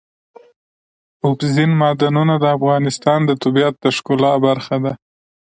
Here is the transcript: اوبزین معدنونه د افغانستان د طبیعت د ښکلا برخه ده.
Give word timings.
اوبزین 1.25 1.71
معدنونه 1.81 2.35
د 2.39 2.45
افغانستان 2.57 3.19
د 3.25 3.31
طبیعت 3.43 3.75
د 3.79 3.85
ښکلا 3.95 4.33
برخه 4.45 4.75
ده. 4.83 4.93